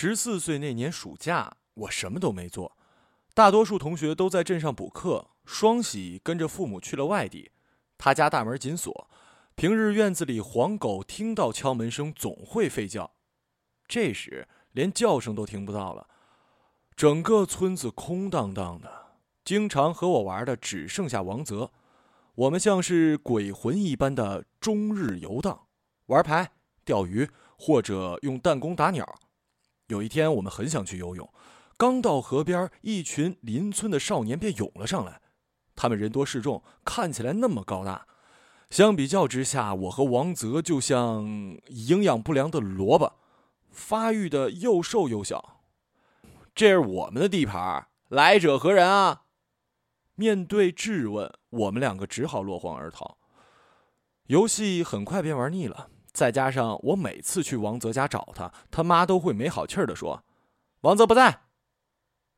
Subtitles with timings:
[0.00, 2.78] 十四岁那年暑假，我什么都没做，
[3.34, 5.30] 大多数同学都在镇上补课。
[5.44, 7.50] 双喜跟着父母去了外地，
[7.98, 9.10] 他家大门紧锁，
[9.56, 13.10] 平日院子里黄狗听到敲门声总会吠叫，
[13.88, 16.06] 这时连叫声都听不到了，
[16.94, 21.72] 整个村子空荡荡的，经常和我玩的只剩下王泽，
[22.36, 25.66] 我们像是鬼魂一般的终日游荡，
[26.06, 26.52] 玩牌、
[26.84, 29.04] 钓鱼或者用弹弓打鸟。
[29.88, 31.28] 有一天，我们很想去游泳，
[31.76, 35.20] 刚到河边，一群邻村的少年便涌了上来。
[35.74, 38.06] 他们人多势众，看起来那么高大，
[38.68, 41.24] 相比较之下，我和王泽就像
[41.68, 43.14] 营养不良的萝卜，
[43.70, 45.62] 发育的又瘦又小。
[46.54, 49.22] 这是我们的地盘，来者何人啊？
[50.16, 53.16] 面对质问，我们两个只好落荒而逃。
[54.26, 55.88] 游戏很快便玩腻了。
[56.18, 60.24] 再加上我每次去王泽家找他，他妈都会没好气儿的说
[60.82, 61.42] ：“王泽不在。”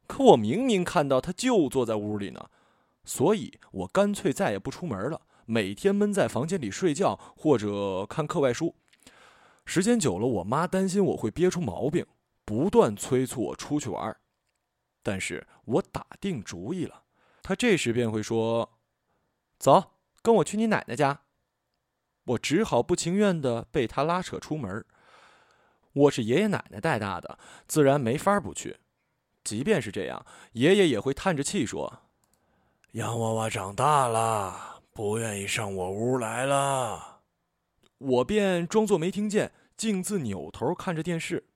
[0.06, 2.50] 可我明明看到他就坐在屋里呢，
[3.04, 8.74] 所以我干脆再也不出门了，每天闷在房间里睡觉或者看课外书。
[9.64, 12.04] 时间久了，我妈担心我会憋出毛病，
[12.44, 14.14] 不断催促我出去玩。
[15.02, 17.04] 但是我打定主意了，
[17.42, 18.72] 她这时便会说
[19.58, 21.22] ：“走，跟我去你奶奶家。”
[22.24, 24.84] 我只好不情愿的被他拉扯出门。
[25.92, 28.78] 我是爷爷奶奶带大的，自然没法不去。
[29.42, 32.02] 即便是这样，爷爷也会叹着气说
[32.92, 37.22] ：“洋娃娃长大了，不愿意上我屋来了。”
[37.98, 41.48] 我便装作没听见，径自扭头看着电视。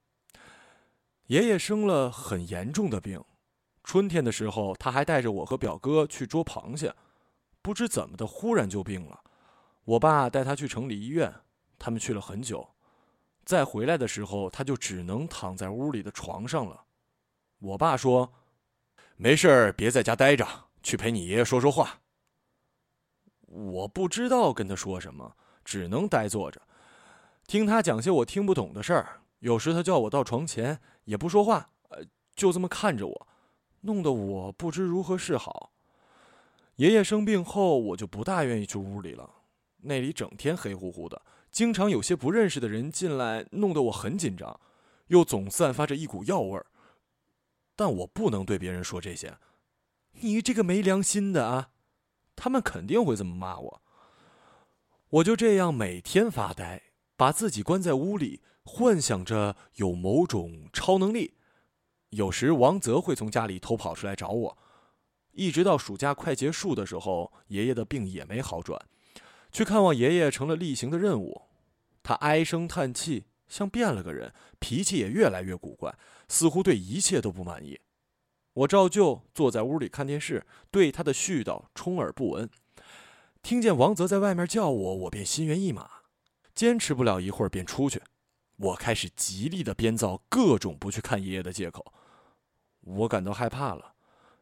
[1.26, 3.22] 爷爷生了很严重的病，
[3.82, 6.94] 春天的时候他还带着我和表哥去捉螃蟹，
[7.62, 9.20] 不知怎么的，忽然就病了。
[9.84, 11.32] 我爸带他去城里医院，
[11.78, 12.66] 他们去了很久，
[13.44, 16.84] 再回来的时候，他就只能躺在屋里的床上了。
[17.58, 18.32] 我爸说
[19.16, 20.46] ：“没事别在家待着，
[20.82, 22.00] 去陪你爷爷说说话。”
[23.46, 26.60] 我不知道跟他说什么，只能呆坐着，
[27.46, 29.20] 听他讲些我听不懂的事儿。
[29.40, 32.02] 有时他叫我到床前，也不说话，呃，
[32.34, 33.28] 就这么看着我，
[33.82, 35.72] 弄得我不知如何是好。
[36.76, 39.30] 爷爷生病后，我就不大愿意去屋里了。
[39.84, 44.60] 那里整天黑乎乎的，经常有些不认识的人进来，弄得我很紧张，
[45.08, 46.66] 又总散发着一股药味儿。
[47.76, 49.36] 但我不能对别人说这些，
[50.20, 51.70] 你这个没良心的啊！
[52.36, 53.82] 他们肯定会这么骂我。
[55.08, 56.82] 我就这样每天发呆，
[57.16, 61.34] 把自己关在屋里，幻想着有某种超能力。
[62.10, 64.58] 有时王泽会从家里偷跑出来找我，
[65.32, 68.80] 一直到暑假快结束的时候，爷爷的病也没好转。
[69.54, 71.42] 去看望爷爷成了例行的任务，
[72.02, 75.96] 他唉声叹气，像变了个人，脾气也越来越古怪，
[76.28, 77.78] 似乎对一切都不满意。
[78.52, 82.50] 我照旧坐在屋里看电视，对他的絮叨充耳不闻。
[83.42, 85.88] 听见王泽在外面叫我，我便心猿意马，
[86.52, 88.02] 坚持不了一会儿便出去。
[88.56, 91.94] 我开始极力的编造各种不去看爷爷的借口。
[92.80, 93.94] 我感到害怕了，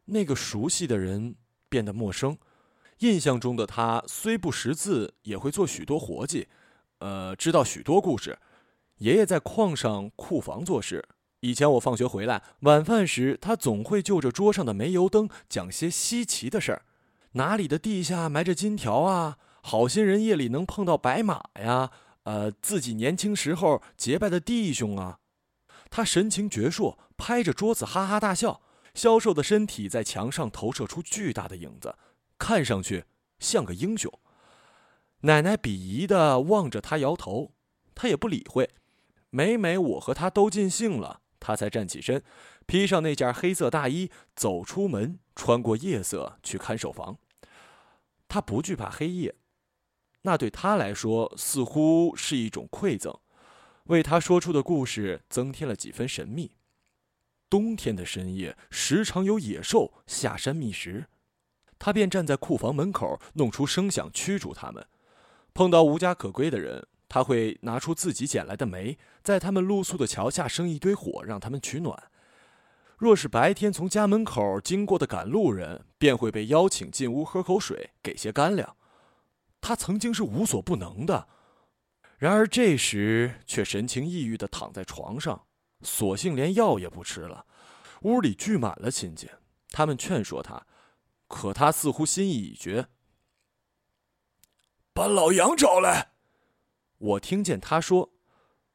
[0.06, 1.34] 那个熟悉的人
[1.68, 2.38] 变得陌生。
[3.02, 6.46] 印象中的他虽不识字，也会做许多活计，
[6.98, 8.38] 呃，知道许多故事。
[8.98, 11.04] 爷爷在矿上库房做事。
[11.40, 16.82] 以前我放学回来，晚饭时他总会就着桌上的煤油灯讲些稀奇的事儿：
[17.32, 19.36] 哪里的地下埋着金条啊？
[19.62, 21.90] 好心人夜里能碰到白马呀？
[22.22, 25.18] 呃，自己年轻时候结拜的弟兄啊。
[25.90, 28.60] 他神情矍铄，拍着桌子哈哈大笑，
[28.94, 31.96] 消瘦的身体在墙上投射出巨大的影子。
[32.42, 33.04] 看上去
[33.38, 34.12] 像个英雄。
[35.20, 37.52] 奶奶鄙夷的望着他，摇头，
[37.94, 38.68] 他也不理会。
[39.30, 42.20] 每每我和他都尽兴了，他才站起身，
[42.66, 47.16] 披上那件黑色大衣，走出门，穿过夜色去看守房。
[48.26, 49.36] 他不惧怕黑夜，
[50.22, 53.16] 那对他来说似乎是一种馈赠，
[53.84, 56.56] 为他说出的故事增添了几分神秘。
[57.48, 61.06] 冬天的深夜，时常有野兽下山觅食。
[61.84, 64.86] 他便站在库房门口，弄出声响驱逐他们。
[65.52, 72.00] 碰到无家可归的人，他会拿出自己捡来的煤，在他们露宿的桥下生一堆火，让他们取暖。
[72.96, 78.76] 若是白天从家门口经过的赶路人，便会被邀请进屋喝口水，给些干粮。
[79.60, 81.26] 他曾经是无所不能的，
[82.16, 85.46] 然而这时却神情抑郁地躺在床上，
[85.80, 87.44] 索性连药也不吃了。
[88.02, 89.28] 屋里聚满了亲戚，
[89.70, 90.64] 他们劝说他。
[91.32, 92.88] 可他似乎心意已决。
[94.92, 96.12] 把老杨找来。
[96.98, 98.12] 我听见他说：“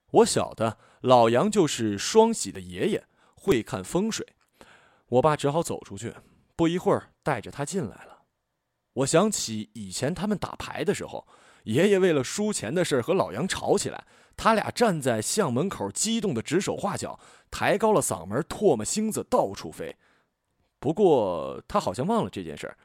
[0.09, 3.05] 我晓得，老杨就是双喜的爷爷，
[3.35, 4.33] 会看风水。
[5.05, 6.15] 我爸只好走出去，
[6.55, 8.23] 不一会儿带着他进来了。
[8.93, 11.27] 我想起以前他们打牌的时候，
[11.65, 17.19] 爷爷为了输钱的事和老杨吵起来，他俩站在巷门口，激动的指手画脚，
[17.51, 19.95] 抬高了嗓门，唾沫星子到处飞。
[20.87, 22.77] 不过他好像忘了这件事儿，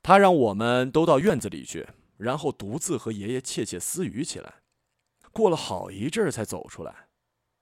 [0.00, 4.62] 他让我们都到院子里去，然后独自和爷爷窃窃私语起来。
[5.32, 7.08] 过了好一阵儿才走出来，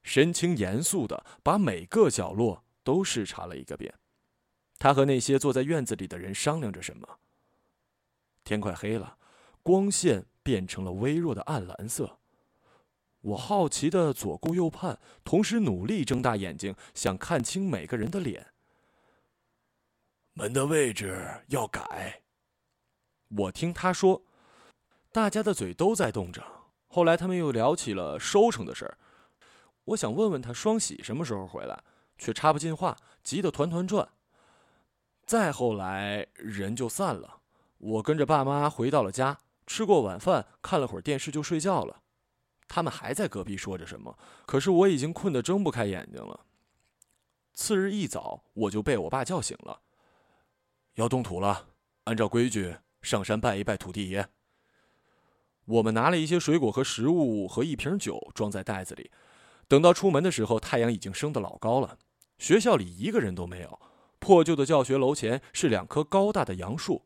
[0.03, 3.95] 神情严肃的把每个角落都视察了一个遍。
[4.79, 7.09] 他和那些坐在院子里的人商量着什么。
[8.45, 9.17] 天快黑了，
[9.63, 12.19] 光线变成了微弱的暗蓝色。
[13.23, 18.49] 我好奇的左顾右盼，同时努力睁大眼睛，想看清每个人的脸。
[20.39, 22.23] 门的位置要改。
[23.27, 24.23] 我听他说，
[25.11, 26.41] 大家的嘴都在动着。
[26.87, 28.97] 后来他们又聊起了收成的事儿。
[29.83, 31.83] 我想问问他双喜什么时候回来，
[32.19, 34.09] 却插不进话，急得团团转。
[35.27, 37.41] 再后来人就散了，
[37.79, 42.03] 我跟着爸妈回到了家，吃过晚饭，看了会儿电视就睡觉了。
[42.69, 46.47] 他们还在隔壁说着什么，可是我已经困得睁不开眼睛了。
[47.55, 49.81] 次日一早，我就被我爸叫醒了。
[50.99, 51.69] 要动土了，
[52.05, 54.29] 按照规矩上山拜一拜土地爷。
[55.65, 59.09] 我们拿了一些水果和食物和一瓶酒装在袋子里，
[59.69, 61.99] 等到出门的时候，太阳已经升得老高了。
[62.39, 63.81] 学校里一个人都没有，
[64.19, 67.05] 破旧的教学楼前是两棵高大的杨树，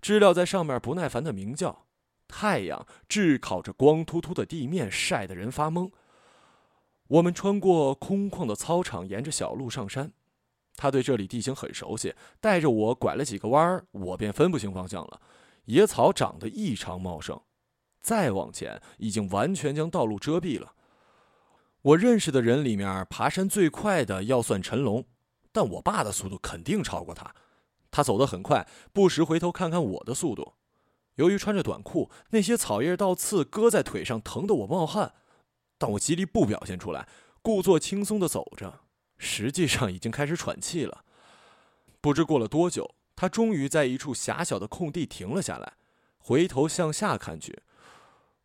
[0.00, 1.84] 知了在上面不耐烦的鸣叫。
[2.26, 5.90] 太阳炙烤着光秃秃的地面，晒得人发懵。
[7.08, 10.10] 我们穿过空旷的操场，沿着小路上山。
[10.76, 15.20] 他对这里地形很熟悉，带着我拐了几个弯儿，我便分不清方向了。
[15.64, 17.40] 野草长得异常茂盛，
[18.00, 20.74] 再往前已经完全将道路遮蔽了。
[21.82, 25.04] 我认识的人里面，爬山最快的要算陈龙，
[25.52, 27.34] 但我爸的速度肯定超过他。
[27.90, 30.54] 他走得很快，不时回头看看我的速度。
[31.14, 35.14] 由于穿着短裤，那些草叶倒刺割在腿上，疼得我冒汗，
[35.78, 37.08] 但我极力不表现出来，
[37.40, 38.80] 故作轻松地走着。
[39.18, 41.04] 实际上已经开始喘气了。
[42.00, 45.74] 不知过了多久，他终于在一处狭小的空地停了下来，
[46.18, 47.62] 回头向下看去。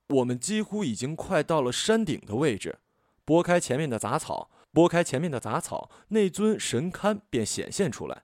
[0.08, 2.80] 我们几乎已经快到了山顶的位置。
[3.24, 8.24] 拨开前面的杂草，拨开前面的杂草，那尊神龛便显现出来。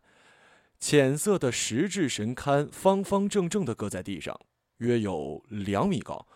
[0.80, 4.38] 浅色的石质神龛，方方正正地搁在地上，
[4.78, 6.28] 约有两米高。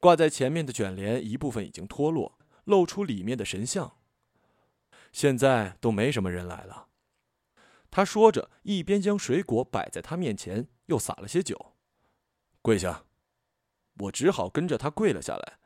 [0.00, 3.92] 挂在前面的卷帘一部分已经脱落，露出里面的神像。
[5.14, 6.88] 现在都没什么人来了，
[7.88, 11.76] 他说着，一边将水果摆在他面前，又撒了些酒。
[12.60, 13.04] 跪下，
[14.00, 15.58] 我只好跟着他跪了下来，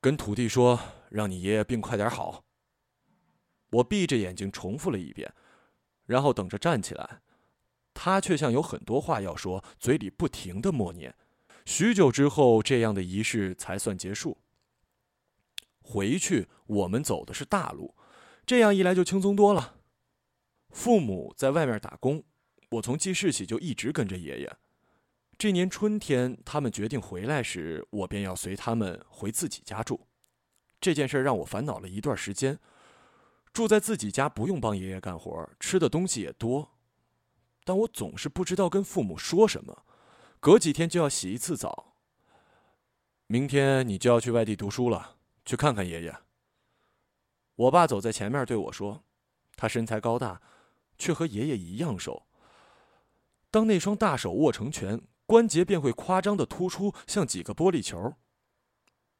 [0.00, 0.80] 跟土地说
[1.10, 2.42] ：“让你爷爷病快点好。”
[3.70, 5.32] 我闭着眼睛重复了一遍，
[6.06, 7.22] 然后等着站起来。
[7.94, 11.14] 他却像有很多话要说，嘴里不停的默念。
[11.64, 14.38] 许久之后，这样的仪式才算结束。
[15.82, 17.94] 回去，我们走的是大路。
[18.46, 19.74] 这样一来就轻松多了。
[20.70, 22.22] 父母在外面打工，
[22.70, 24.56] 我从记事起就一直跟着爷爷。
[25.36, 30.06] 这年春天，他们决定回来时，我便要随他们回自己家住。
[30.80, 32.58] 这件事让我烦恼了一段时间。
[33.52, 36.70] 住在自己家不用帮爷爷干活，吃的东西也多，
[37.64, 39.84] 但我总是不知道跟父母说什么。
[40.38, 41.94] 隔几天就要洗一次澡。
[43.26, 46.16] 明天你就要去外地读书了，去看看爷爷。
[47.56, 49.02] 我爸走在前面对我说
[49.56, 50.40] ：“他身材高大，
[50.98, 52.26] 却和爷爷一样瘦。
[53.50, 58.14] 当那双大手握成拳，关节便会夸张的突出，像几个玻璃球。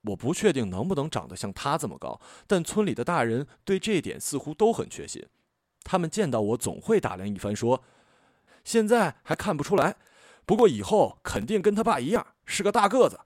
[0.03, 5.27] 我不确定能不能长得像他这么高，但村里的大人对这点似乎都很确信。
[5.83, 7.83] 他们见到我总会打量一番，说：
[8.63, 9.97] 现在还看不出来，
[10.45, 13.21] 不过以后肯定跟他爸一样是个大个子。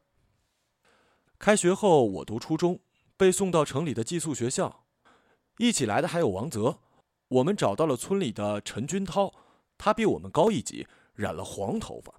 [1.38, 2.78] 开学后，我读初中，
[3.16, 4.79] 被送到城里的寄宿学校。”
[5.60, 6.78] 一起来的还有王泽，
[7.28, 9.30] 我们找到了村里的陈军涛，
[9.76, 12.14] 他比我们高一级，染了黄头发。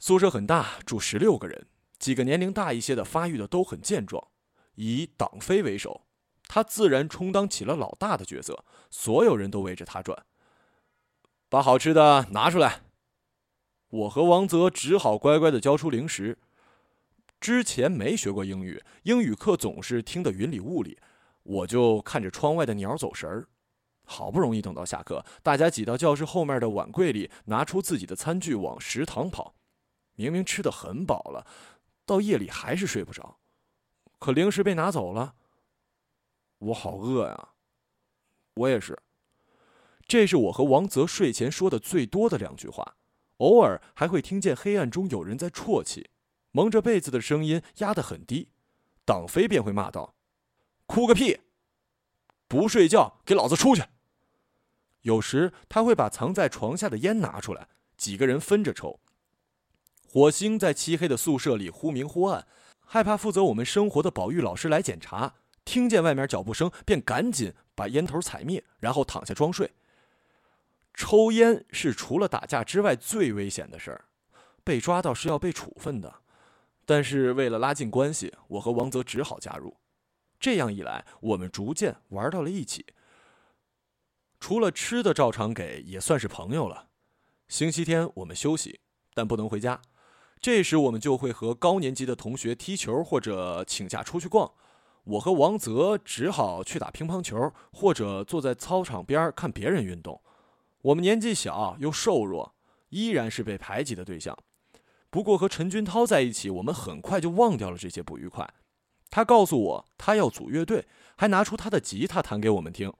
[0.00, 1.68] 宿舍很大，住十六个人，
[2.00, 4.26] 几个年龄大一些的，发育的都很健壮。
[4.74, 6.00] 以党飞为首，
[6.48, 10.26] 他自然充当起了老大的角色，所有人都围着他转。
[11.48, 12.80] 把好吃的拿出来。
[13.88, 16.36] 我和王泽只好乖乖的交出零食。
[17.38, 20.98] 之前没学过英语，英语课总是听得云里雾里。
[21.42, 23.46] 我就看着窗外的鸟走神儿，
[24.04, 29.54] 好不容易等到下课，大家挤到教室后面的碗柜里，拿出自己的餐具往食堂跑。
[30.14, 31.46] 明明吃的很饱了，
[32.04, 33.38] 到夜里还是睡不着。
[34.18, 35.34] 可零食被拿走了，
[36.58, 37.48] 我好饿呀。
[38.54, 38.98] 我也是。
[40.06, 42.96] 这是我和王泽睡前说的最多的两句话，
[43.38, 46.10] 偶尔还会听见黑暗中有人在啜泣，
[46.50, 48.50] 蒙着被子的声音压得很低。
[49.04, 50.14] 党飞便会骂道
[50.92, 51.40] ：“哭个屁！
[52.46, 53.82] 不睡觉，给老子出去！”
[55.00, 59.00] 有时他会把藏在床下的烟拿出来，几个人分着抽。
[60.06, 62.46] 火星在漆黑的宿舍里忽明忽暗，
[62.80, 69.72] 害怕负责我们生活的保育老师来检查，听见外面脚步声便赶紧把烟头踩灭，然后躺下装睡。
[70.92, 74.04] 抽烟是除了打架之外最危险的事儿，
[74.62, 76.16] 被抓到是要被处分的。
[76.84, 79.74] 但是为了拉近关系，我和王泽只好加入。
[80.42, 82.84] 这样一来，我们逐渐玩到了一起。
[84.40, 86.88] 除了吃的照常给，也算是朋友了。
[87.46, 88.80] 星期天我们休息，
[89.14, 89.80] 但不能回家。
[90.40, 94.52] 这时我们就会和高年级的同学踢球，或者请假出去逛。
[95.04, 100.20] 我和王泽只好去打乒乓球，或者坐在操场边看别人运动。
[100.80, 102.52] 我们年纪小又瘦弱，
[102.88, 104.36] 依然是被排挤的对象。
[105.08, 108.52] 不过和陈军涛在一起，我们很快就忘掉了这些不愉快。
[109.12, 112.92] 他告诉我他要组乐队，还拿出他的吉他弹给我们听。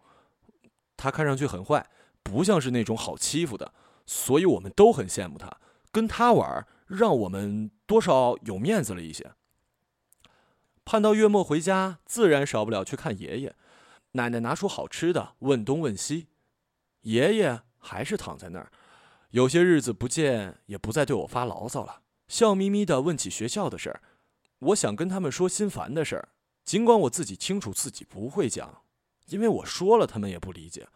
[0.96, 1.90] 他看上去很坏，
[2.22, 3.74] 不像是那种好欺负的，
[4.06, 5.58] 所以我们都很羡慕他。
[5.90, 9.32] 跟他玩，让我们多少有面子了一些。
[10.84, 13.56] 盼到月末回家，自然少不了去看爷爷。
[14.12, 16.28] 奶奶拿出好吃的，问东问西，
[17.00, 17.62] 爷爷。
[17.84, 18.70] 还是躺在那儿，
[19.30, 24.00] 有些日子不见，也不再对我发牢骚了，笑眯眯地问起学校的事儿。
[24.62, 26.28] 我想跟他们说心烦的事儿，
[26.64, 28.82] 尽管我自己清楚自己不会讲，
[29.26, 30.86] 因为我说了，他们也不理解。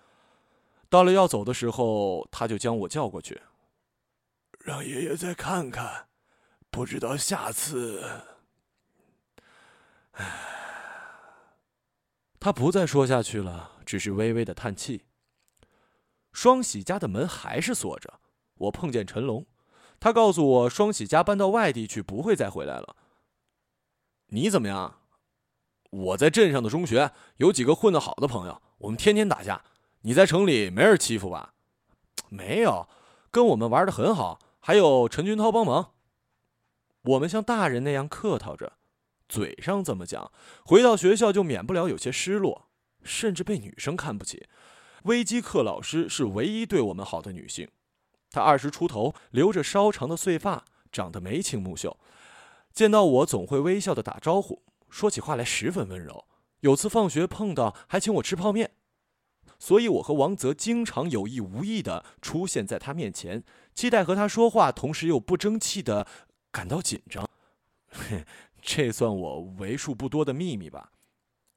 [0.89, 3.43] 到了要走的时候，他就将我叫过去，
[4.61, 6.07] 让爷爷再看看，
[6.71, 8.05] 不知道下次……
[10.13, 10.25] 唉，
[12.39, 15.07] 他不再说下去了，只是微微的叹气。
[16.33, 18.21] 双喜家的门还是锁着。
[18.55, 19.45] 我碰见陈龙，
[19.99, 22.97] 他告诉我双喜家搬到外地去，不会再回来了。
[24.37, 25.01] 你怎么样？
[25.89, 29.65] 我在镇上的中学有几个混得好的朋友，我们天天打架。
[30.03, 31.55] 你在城里没人欺负吧？
[32.29, 32.87] 没有，
[33.31, 35.93] 跟我们玩的很好，还有陈军涛帮忙。
[37.01, 38.75] 我们像大人那样客套着，
[39.27, 40.31] 嘴上这么讲，
[40.67, 42.69] 回到学校就免不了有些失落，
[43.03, 44.47] 甚至被女生看不起。
[45.05, 47.67] 微机课老师是唯一对我们好的女性，
[48.31, 51.97] 她二十出头，留着稍长的碎发，长得眉清目秀，
[52.77, 56.27] 见到我总会微笑的打招呼，说起话来十分温柔。
[56.61, 58.73] 有次放学碰到，还请我吃泡面。
[59.59, 63.43] 所以，我和王泽经常有意无意的出现在他面前，
[63.75, 66.07] 期待和他说话，同时又不争气的
[66.53, 67.27] 感到紧张。
[68.61, 70.93] 这算我为数不多的秘密吧。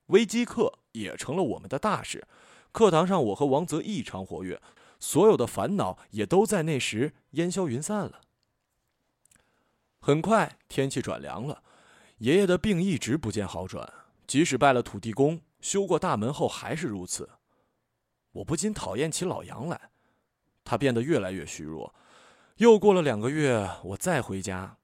[0.05, 2.25] 微机课也成了我们的大事。
[2.71, 4.61] 课堂上，我和王泽异常活跃，
[5.01, 8.21] 所有的烦恼也都在那时烟消云散了。
[9.99, 11.61] 很快，天气转凉了，
[12.19, 13.93] 爷爷的病一直不见好转，
[14.25, 17.29] 即使拜了土地公、修过大门后，还是如此。
[18.31, 19.91] 我不禁讨厌起老杨来，
[20.63, 21.93] 他变得越来越虚弱。
[22.57, 24.77] 又过了两个月，我再回家，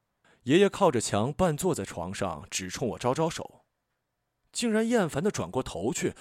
[0.43, 3.65] 爷爷靠着墙半坐在床上，只冲我招招手，
[4.51, 6.13] 竟然厌烦的转过头去。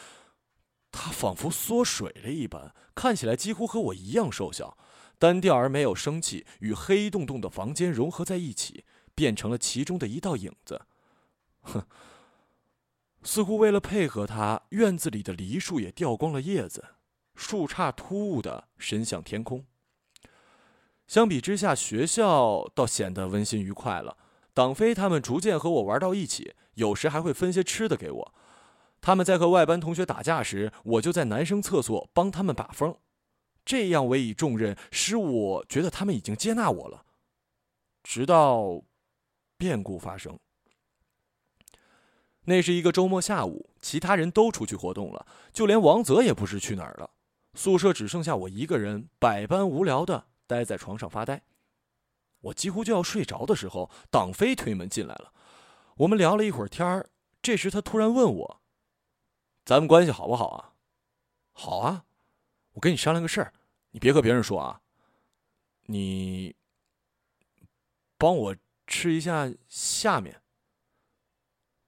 [0.93, 4.79] 他仿佛缩水了一般，看起来几乎和我一样瘦小，
[5.18, 10.83] 单调而没有生气，与黑洞洞的房间融合在一起，变成了其中的一道影子。
[11.62, 11.87] 哼，
[13.23, 16.85] 似乎为了配合他，院子里的梨树也掉光了叶子，
[17.35, 19.64] 树杈突兀的伸向天空。
[21.06, 24.16] 相比之下，学校倒显得温馨愉快了。
[24.52, 28.35] 党飞他们逐渐和我玩到一起，有时还会分些吃的给我。
[29.00, 32.97] 他们在和外班同学打架时，我就在男生厕所帮他们把风，
[33.64, 37.04] 这样委以重任，使我觉得他们已经接纳我了。
[38.02, 38.83] 直到
[39.56, 40.38] 变故发生。
[42.47, 47.11] 那是一个周末下午，其他人都出去活动了，就连王泽也不知去哪儿了。
[47.54, 51.42] 宿舍只剩下我一个人，百般无聊的待在床上发呆。
[52.40, 55.33] 我几乎就要睡着的时候，党飞推门进来了。
[55.97, 57.09] 我们聊了一会儿天儿，
[57.40, 58.61] 这时他突然问我。
[59.64, 60.75] 咱们关系好不好啊？
[61.52, 62.04] 好啊，
[62.75, 63.52] 我跟你商量个事儿，
[63.90, 64.81] 你别和别人说啊。
[65.87, 66.54] 你
[68.16, 70.40] 帮我吃一下下面。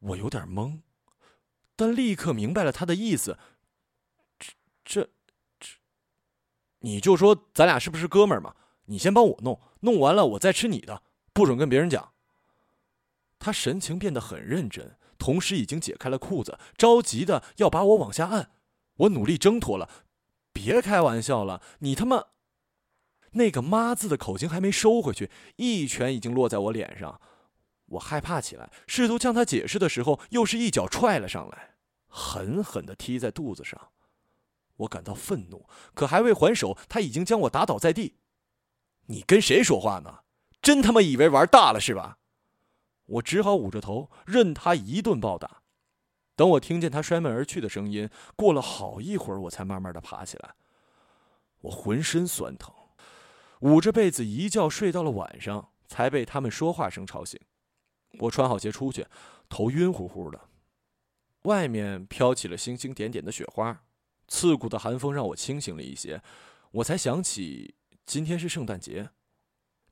[0.00, 0.80] 我有点懵，
[1.74, 3.38] 但立刻明白了他的意思。
[4.38, 4.52] 这
[4.84, 5.10] 这
[5.58, 5.68] 这，
[6.80, 8.54] 你就说咱俩是不是哥们儿嘛？
[8.84, 11.02] 你先帮我弄，弄完了我再吃你的，
[11.32, 12.12] 不准跟别人讲。
[13.38, 14.96] 他神情变得很认真。
[15.18, 18.50] 同时已经解开了裤子，着急的要把我往下按。
[18.96, 19.90] 我努力挣脱了，
[20.56, 22.28] 别开玩笑了，你他妈！
[23.32, 27.20] 那个“妈”字的口型还没收回去，一拳已经落在我脸上。
[27.84, 31.74] 我害怕起来，试图向他解释的时候，又是一脚踹了上来，
[32.08, 33.90] 狠狠的踢在肚子上。
[34.78, 38.16] 我感到愤怒，可还未还手，他已经将我打倒在地。
[39.08, 40.20] 你跟谁说话呢？
[40.62, 42.16] 真他妈以为玩大了是吧？
[43.04, 45.62] 我只好捂着头，任他一顿暴打。
[46.36, 50.54] 等我听见他摔门而去的声音，过了好一会儿，我才慢慢的爬起来。
[51.62, 52.72] 我浑身酸疼，
[53.60, 57.40] 捂着被子一觉睡到了晚上，才被他们说话声吵醒。
[58.20, 59.06] 我穿好鞋出去，
[59.48, 60.38] 头晕乎乎的。
[61.42, 63.82] 外面飘起了星星点点的雪花，
[64.28, 66.22] 刺骨的寒风让我清醒了一些。
[66.70, 67.74] 我才想起
[68.04, 69.08] 今天是圣诞节。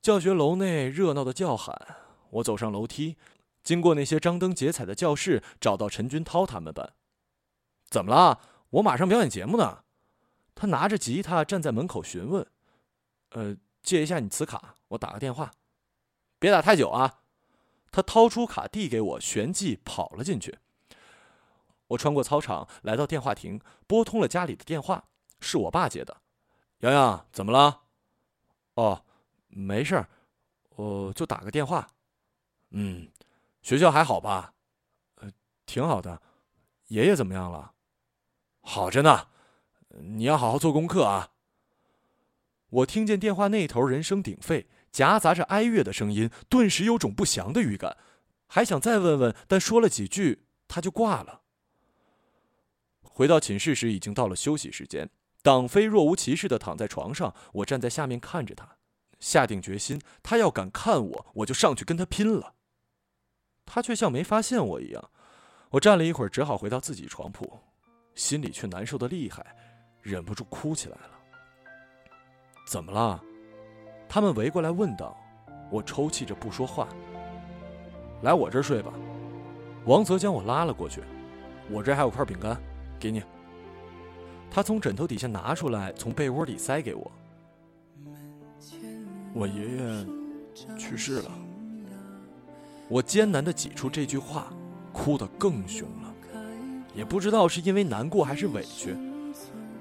[0.01, 1.75] 教学楼内热闹的叫喊。
[2.31, 3.15] 我走上楼梯，
[3.65, 6.93] 经过那些张灯结彩的教室，找到陈军涛他们班。
[7.89, 8.39] 怎么了？
[8.69, 9.83] 我马上表演节目呢。
[10.53, 12.47] 他拿着吉他站在门口询问
[13.31, 15.51] ：“呃，借一下你磁卡，我打个电话。
[16.39, 17.19] 别打太久啊。”
[17.91, 20.59] 他掏出卡递给我，旋即跑了进去。
[21.87, 25.05] 我穿过操场，来到电话亭，拨通了家里的电话，
[25.39, 26.21] 是我爸接的。
[26.79, 27.81] 洋洋，怎么了？
[28.73, 29.05] 哦，
[29.47, 30.09] 没事儿，
[30.75, 31.87] 我就打个电话。
[32.71, 33.09] 嗯，
[33.65, 34.53] 学校还好吧？
[35.15, 35.31] 呃，
[35.65, 36.21] 挺好的。
[36.89, 37.71] 爷爷怎么样了？
[38.61, 39.29] 好着呢。
[40.01, 41.31] 你要好好做功课啊。
[42.69, 47.97] 我听见电话那头人声鼎沸，夹杂着哀乐的声音，顿时有种不祥的预感。
[48.45, 51.41] 还想再问问，但说了几句，他就挂了。
[53.01, 55.09] 回到寝室时，已经到了休息时间。
[55.41, 58.77] 党飞若无其事的躺在床上，我站在下面看着他，
[59.19, 62.53] 下定决心，他要敢看我，我就上去跟他拼了。
[63.65, 65.09] 他却像没发现我一样，
[65.69, 67.59] 我站了一会儿，只好回到自己床铺，
[68.13, 69.45] 心里却难受的厉害，
[70.01, 71.11] 忍不住哭起来了。
[72.67, 73.21] 怎么了？
[74.07, 75.17] 他们围过来问道。
[75.71, 76.87] 我抽泣着不说话。
[78.21, 78.93] 来我这儿睡吧。
[79.85, 81.01] 王泽将我拉了过去，
[81.71, 82.55] 我这还有块饼干，
[82.99, 83.21] 给你。
[84.51, 87.11] 他从枕头底下拿出来，从被窝里塞给我。
[89.33, 91.31] 我爷爷去世了。
[92.87, 94.47] 我艰难地挤出这句话，
[94.93, 96.13] 哭得更凶了，
[96.93, 98.95] 也不知道是因为难过还是委屈。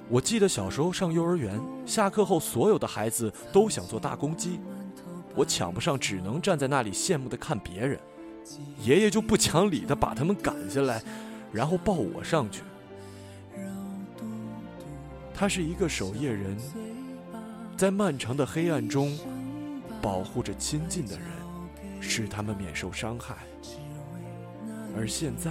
[0.08, 4.58] 我记得小时候上幼儿园，下课后所有的孩子都想做大公鸡，
[5.34, 7.98] 我抢不上，只能站在那里羡慕地看别人。
[8.82, 11.02] 爷爷就不讲理地把他们赶下来，
[11.52, 12.62] 然后抱我上去。
[15.32, 16.56] 他是一个守夜人，
[17.76, 19.18] 在漫长的黑暗中
[20.00, 21.28] 保护着亲近的人。
[22.06, 23.34] 使他们免受伤害，
[24.96, 25.50] 而现在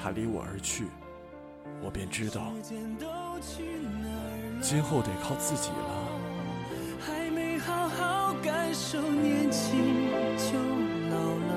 [0.00, 0.86] 他离我而去，
[1.82, 2.52] 我便知道
[4.60, 6.08] 今后得靠自己了。
[7.00, 10.58] 还没好好感受年轻就
[11.10, 11.16] 老
[11.48, 11.52] 了，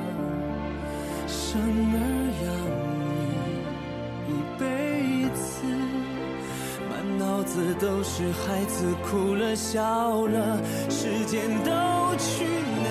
[1.27, 1.99] 生儿
[2.43, 2.45] 养
[2.97, 3.11] 女
[4.29, 4.63] 一辈
[5.35, 5.45] 子，
[6.89, 12.45] 满脑子都是孩子哭了笑了，时间都去
[12.83, 12.87] 哪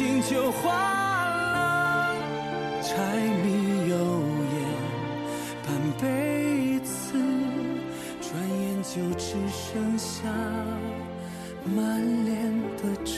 [0.00, 2.16] 心就花了。
[2.80, 2.94] 柴
[3.44, 3.94] 米油
[4.54, 4.56] 盐
[5.62, 5.68] 半
[6.00, 7.12] 辈子，
[8.22, 10.26] 转眼就只剩下
[11.76, 13.12] 满脸的皱。